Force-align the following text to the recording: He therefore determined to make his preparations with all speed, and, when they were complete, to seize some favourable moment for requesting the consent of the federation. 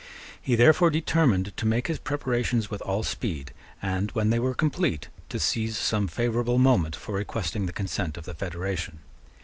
He 0.41 0.55
therefore 0.55 0.89
determined 0.89 1.55
to 1.57 1.67
make 1.67 1.85
his 1.85 1.99
preparations 1.99 2.71
with 2.71 2.81
all 2.81 3.03
speed, 3.03 3.53
and, 3.83 4.09
when 4.13 4.31
they 4.31 4.39
were 4.39 4.55
complete, 4.55 5.09
to 5.29 5.37
seize 5.39 5.77
some 5.77 6.07
favourable 6.07 6.57
moment 6.57 6.95
for 6.95 7.13
requesting 7.13 7.67
the 7.67 7.71
consent 7.71 8.17
of 8.17 8.25
the 8.25 8.33
federation. 8.33 9.01